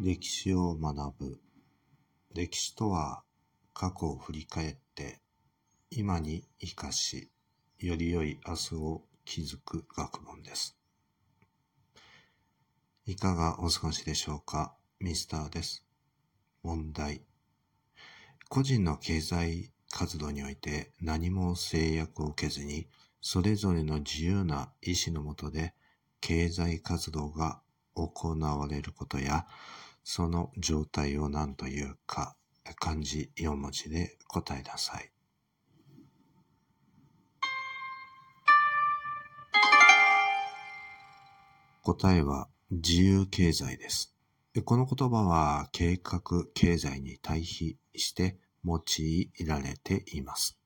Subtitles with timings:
[0.00, 1.40] 歴史を学ぶ。
[2.34, 3.22] 歴史とは
[3.72, 5.20] 過去を振り返って
[5.88, 7.30] 今に生かし、
[7.78, 10.76] より良い明日を築く学問です。
[13.06, 15.86] いかがお過ごしでしょうかミスターです。
[16.64, 17.22] 問題。
[18.48, 22.88] 個人の経済活動において何も制約を受けずに、
[23.20, 25.72] それぞれの自由な意志のもとで
[26.20, 27.60] 経済活動が
[27.94, 29.46] 行われることや、
[30.04, 32.36] その状態を何というか、
[32.78, 35.10] 漢字4文字で答えなさい。
[41.82, 44.14] 答えは自由経済です。
[44.64, 46.20] この言葉は計画
[46.54, 50.58] 経済に対比して用いられています。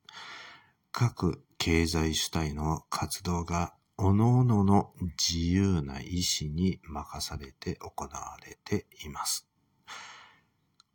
[0.92, 9.48] 各経済主体の活動が各々の自由な意志に任されて行われています。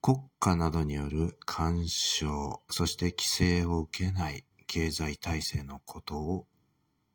[0.02, 6.47] 国家などによる干渉、そして規制を受けない経済体制のことを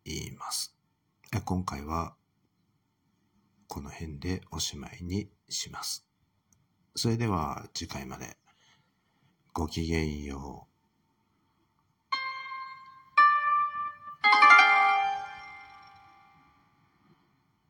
[0.04, 0.76] 言います。
[1.46, 2.14] 今回は
[3.66, 6.06] この辺でおしまいにします。
[6.96, 8.36] それでは次回まで
[9.54, 10.77] ごきげんよう。